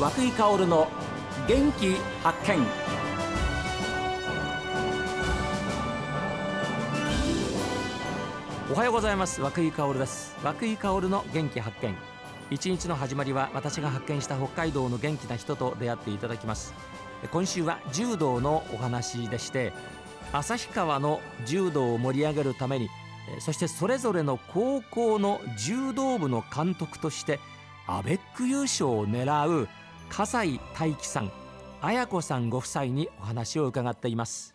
[0.00, 0.88] 和久井薫の
[1.46, 2.66] 元気発見。
[8.72, 9.42] おはようございます。
[9.42, 10.34] 和久井薫です。
[10.42, 11.94] 和久井薫の元気発見。
[12.50, 16.72] 一日の始まりは私が発見した北海道の元気な人と出会っていただきます。
[17.30, 19.74] 今週は柔道のお話でして
[20.32, 22.88] 旭川の柔道を盛り上げるために
[23.40, 27.38] そしてそれぞれの高校の柔道部の監督として
[27.86, 29.68] アベック優勝を狙う
[30.10, 31.30] 笠井大樹さん
[31.80, 34.54] 綾子さんご夫妻にお話を伺っています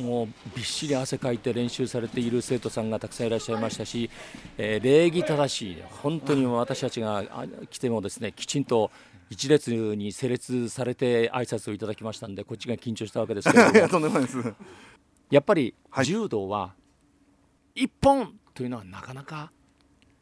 [0.00, 4.10] もうびっしり汗かいて練習されている生徒さんがたくさんいらっしゃいましたし、
[4.56, 7.24] えー、礼儀正しい本当に私たちが
[7.68, 8.90] 来てもですねきちんと
[9.30, 14.08] 一列に整列されて挨拶をいただきましたんでこっちが緊張したわけですけれども。
[15.30, 16.74] やっぱり柔道は
[17.74, 19.52] 一本というのはなかなか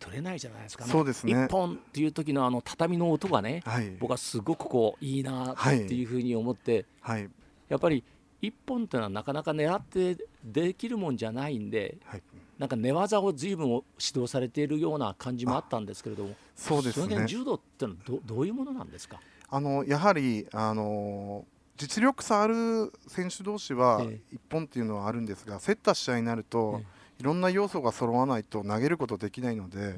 [0.00, 0.90] 取れないじゃないですかね。
[0.90, 1.44] そうですね。
[1.44, 7.30] 一本っていう時のあの畳の音がね、はい、僕はすごくこういいなっていうふうに思って、はい、
[7.68, 8.02] やっぱり
[8.42, 12.22] 一本っていうのはなかなか狙ってできるもんじゃないんで、はい、
[12.58, 13.82] なんか寝技を随分指
[14.14, 17.26] 導されているような感じもあったんですけれどもそうですね。
[17.26, 19.20] 柔道ってのはどどういうものなんですか？
[19.48, 21.44] あのやはりあの
[21.76, 26.80] 実力差ある選手同士は一本っていうのはあるんですが、競った試合になると、
[27.20, 29.96] いろんな要素が揃わないと投げることできないので、うん、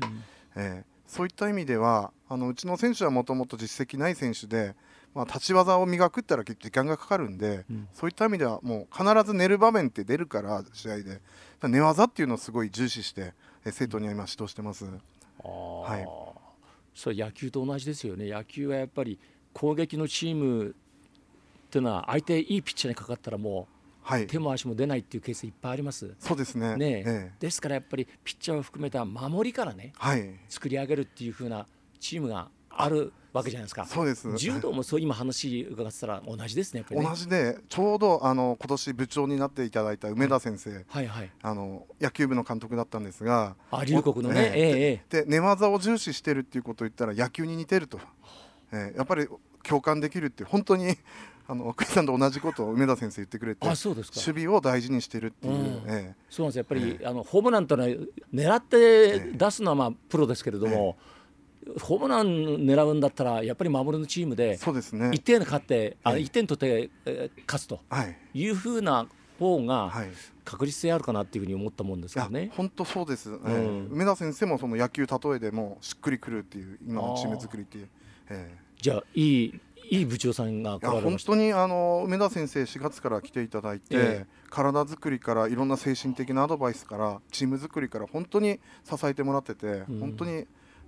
[0.56, 4.74] えー、そういった意味ではあのうちの選手はもともと実績ない選手で
[5.14, 11.20] まあ、立ち技を磨くったら時間がかかるんで、うん、そういった意味ではもう必ず寝る場面って出るから試合で。
[11.66, 14.84] 寝技っていうのをすごい重視して生徒には今指導してます。
[14.84, 14.90] は
[15.98, 16.06] い、
[16.94, 18.30] それ野球と同じですよね。
[18.30, 19.18] 野球はやっぱり
[19.52, 20.72] 攻撃のチームっ
[21.70, 26.14] ていうのは相手いいピッチャーにかかったらもう、はい、手も足も出ないっていうケースいっぱいあります。
[26.20, 26.76] そうですね。
[26.76, 31.66] ね、ええ、ですからやっぱりピッチャーを含めた守りからね、はい、作り上げるっていう風な
[31.98, 33.84] チームがあるわけじゃないですか。
[33.86, 34.36] そうです。
[34.36, 36.84] 柔道もそう今話伺ってたら同じですね。
[36.88, 37.02] ね。
[37.02, 47.98] 同じでちょうどあの今年部長になっていただいた梅田先生、はいはい、あの野球部の監督だったんですが、あ龍谷のね、ええで寝技を重視してるっていうことを言ったら野球に似てると、
[48.72, 49.28] えー、やっぱり
[49.62, 50.96] 共感できるって本当に。
[51.50, 54.20] あの久井さんと同じことを梅田先生言ってくれてあそうですか。
[54.20, 55.64] 守備を大事にしてるっていう、うん。
[55.86, 61.17] ええ、そうなんですやっぱり、えあのホームランというのは狙って出すのはまあプロですけれども、え
[61.80, 67.80] ホームラン狙うんだったらやっぱり守りのチームで1点勝って、あ1点取って、えー、勝つと
[68.34, 68.48] い。
[68.48, 69.06] うふうな
[69.38, 69.92] 方が
[70.44, 72.50] 確実性あるかなっていうふうに思ったもんですけどね。
[72.56, 77.88] 本当そうです、うん、梅田先生もその野球例えでもしっくりくるっていう今のチーム作りっていう。
[78.30, 90.46] えー、じゃあいいいい部長さんが本当にあの梅田先生4月から来ていただいて、えー、体作りからいろんな精神的なアドバイスからチーム作りから本当に支えてもらってて、うん、本当に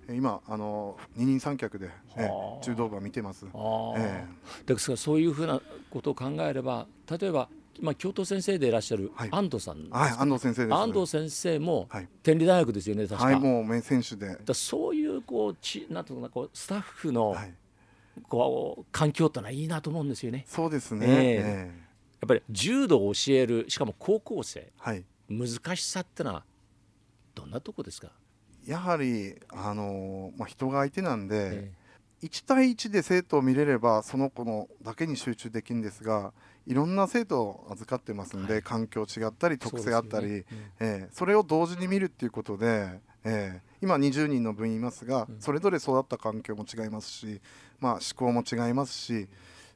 [0.09, 3.45] 今あの二人三脚で、えー、柔道部は見てます。
[3.45, 11.87] えー、ですからそういうふうなことを考えれば例えばまあ、教頭先生でいらっしゃる安藤さん、はい、安藤先生です、安藤先生も
[12.21, 13.25] 天理大学ですよね、確か。
[13.25, 14.37] はい、もう名選手で。
[14.43, 17.35] だそういうこうちなんとかこうスタッフの、
[18.27, 20.45] こう環境ってのはいいなと思うんですよね。
[20.47, 21.07] そうですね。
[21.07, 21.71] えー、えー、や
[22.25, 26.43] っぱり柔道を教えるしかも高校生、はい、難しさってのは
[27.33, 28.11] どんなとこですか？
[28.65, 31.71] やはり、あのまあ、人が相手なんで、え
[32.23, 36.33] え、1対1で生徒を見れればその子のだけに集中できるんですが
[36.67, 40.45] いろんな生徒を預かってますんで、はい、環境違ったり特性あったりそ、ね。
[40.79, 47.41] うん、えー、それを同時に見るっていうことで、えー、今20人の部員いますが、うん、それぞれ育った環境も違いますし、
[47.79, 49.27] まあ、思考も違いますし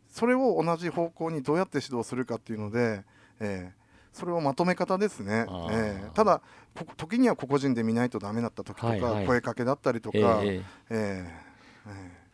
[0.10, 3.04] それを同じ方向にどうやって指導するかっていうので、
[3.40, 3.85] えー、
[4.16, 6.42] それをまとめ方ですね、えー、ただ
[6.96, 11.34] 時には個々人で見ないとダメだった時とか、はいはい、声かけだったりとか、えー、え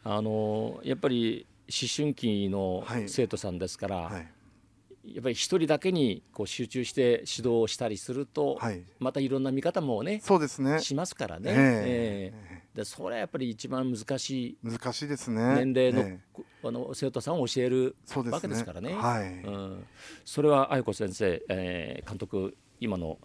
[0.05, 4.13] ー、あのやっぱり思春期の生徒さんですから、はい。
[4.13, 4.27] はい
[5.03, 10.79] やっぱり一人だけにこう集中して指導をしたりすると、はい、またいろんな見方もねそうですね。
[10.79, 14.57] しますからね、えー、えー、でそれはやっぱり一番難しい。
[14.63, 15.63] 難しいですね。
[15.63, 19.27] 年齢のえー、あの生徒さんを教えるわけですからね、ね、はい。
[19.43, 19.85] うん、
[20.25, 23.17] それは愛子先生、えー、監督今の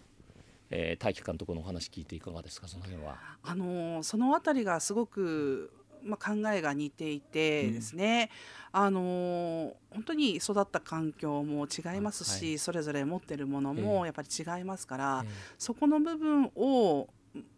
[0.69, 2.67] えー、大輝監督のお話聞いていかがですか？
[2.67, 3.17] その辺は。
[3.41, 5.71] あのー、そのあたりがすごく
[6.03, 8.29] まあ、考えが似ていてですね、
[8.73, 17.07] うん、あの本当に育った環境も違いますし、はい、それぞれ持ってるものもやっぱり違いますから、えー、そこの部分を、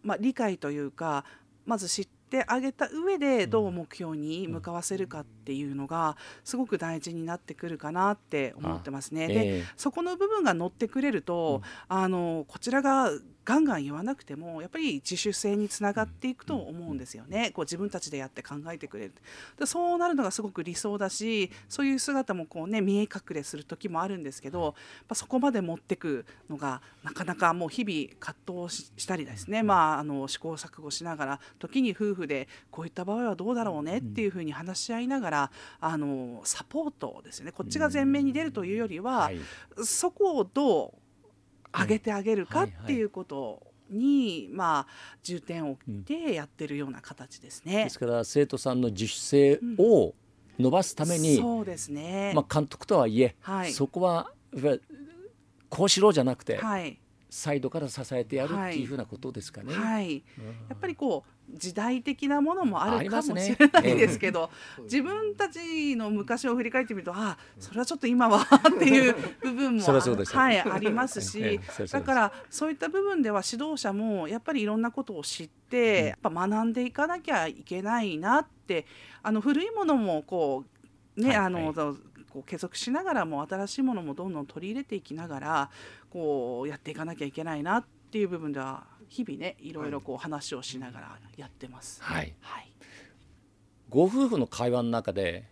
[0.04, 1.26] まあ、理解というか
[1.66, 9.28] まず知ってあげた上でどう目標に向かわせるかっていうのがすごく大事になってくるかなって思ってますね。
[9.28, 13.12] で、そこの部分が乗ってくれると、あのこちらが
[13.46, 19.14] ガンガン言わなくてもやっぱり自主性につながっていくと思うんですよね、こう自分たちでやって考えてくれる。
[19.58, 24.76] でそうなるのがすごく理想だしそういう姿もこう、ね、見え隠れする時もあるんですけど、
[25.08, 37.52] まそこまで持ってくのがなかなかもう日々葛藤したりですね、まあ、あの試行錯誤しながら時に夫婦でこういった場合はどうだろうねっていうふうに話し合いながらあのサポートですよね。
[37.52, 39.32] こっちが前面に出るというよりは、
[39.84, 47.86] そこをどう上げてあげるかっていうことに、まあ、重点を置いてやってるような形ですね。
[47.86, 50.14] ですから生徒さんの自主性を
[50.60, 54.32] 伸ばすために、うん、そうですね、まあ、監督とはいえ、はい、そこは
[55.70, 59.74] こうしろじゃなくて、はい、サイドから支えてやるっていうふうなことですかね。
[59.74, 60.24] はい、はい、
[60.70, 69.84] やっぱりこう時代的なものもあるかもしれないですけど、ね、自分たちの昔を振り返ってみるとあそれはちょっと今はっていう部分も
[70.34, 71.60] はい、ありますし
[71.92, 78.86] だからそういった部分では指導者もやっぱりいろんなことを知ってやっぱ学んでいかなきゃいけないなって
[79.22, 80.66] あの古いものもこ
[81.18, 81.96] うね、はい、あの、はい
[82.30, 85.70] こう継続しながらも新しいものもどんどん取り入れていきながら
[86.10, 92.02] こうやっていかなきゃいけないなっていう部分では日々ねいろいろこう話をしながらやってます。
[92.04, 92.72] はい、はい、
[93.90, 95.46] ご夫婦の会話の中で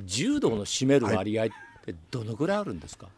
[0.00, 1.48] 柔道の占める割合っ
[1.84, 3.08] てどのぐらいあるんですか、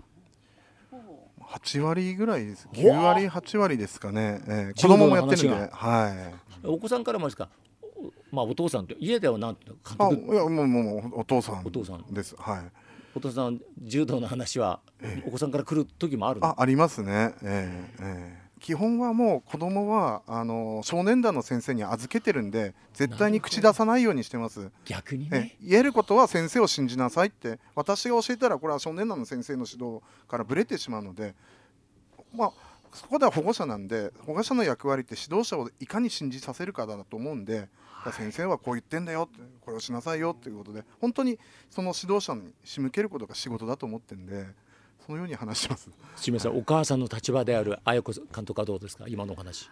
[0.91, 2.69] はい、8割ぐらいです。
[2.73, 6.33] 9割8割ですかね、えー、子供もやってるんで、は
[6.65, 7.49] い、お子さんからもですか？
[8.31, 12.05] まあお父さんって家ではなんて監督いやもうもうお父さんお父さん。
[12.13, 12.86] ですはい
[13.17, 14.81] お父さん柔道の話は
[15.27, 17.35] お子さんから来る時もあるあありますね。
[17.43, 24.71] えー、えー基本はもう子供はあの少年団の先生に預けてるんで絶対に口出さないようにしてます。
[24.87, 25.57] 逆にね。
[25.63, 31.35] 言えることは先生を信じなさいって私が教えたらこれは少年団の先生の指導からぶれてしまうので
[32.35, 32.53] まあ
[32.93, 41.39] そこでは保護者なんで保護者の役割って指導者をいかに信じさせるかだと思うんで、はい、先生はこう言ってんだよってこれをしなさいよっていうことで本当に
[41.71, 44.67] その指導者に仕向けることが仕事だと思ってるんで。
[45.07, 45.89] そのように話します。
[46.17, 49.71] 清水さん、お母さんの立場である綾子監督はどうですか、今のお話。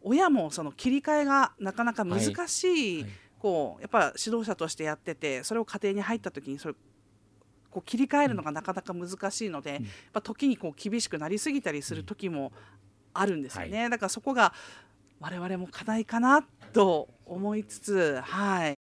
[0.00, 6.74] 親もその切り替えがなかなか難しい、はいはい、こうやっぱ指導者としてやってて、それを家庭に入った時にそれ
[7.70, 12.52] こう切り替えるのがなかなか難しいので、うん、やっぱ時にこう厳しくなりすぎたりする時も
[13.14, 13.80] あるんですよね。
[13.82, 14.52] はい、だからそこが
[15.20, 18.74] 我々も課題かなと思いつつ、はい。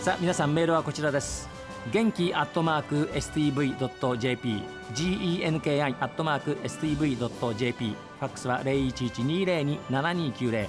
[0.00, 1.59] さあ皆さんメールはこちらです
[1.92, 4.62] 元気アットマーク STV.jp
[4.94, 10.68] genki アットマーク STV.jp ファックスは0112027290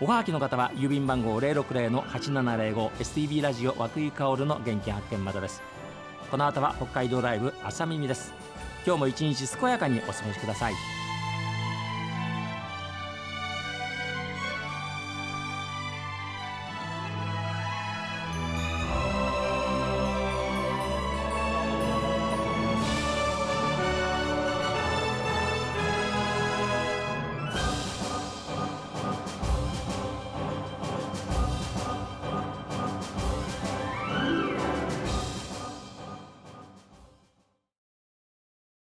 [0.00, 5.60] おはがきの方は郵便番号060-8705 STB ラジオ和久井薫の元気発見までです
[6.30, 8.32] この後は北海道ライブ朝耳です
[8.86, 10.74] 今日も一日健やかにお過ごしください